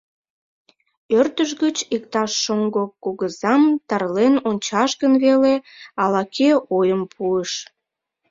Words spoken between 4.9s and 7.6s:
гын веле,— ала-кӧ ойым пуыш.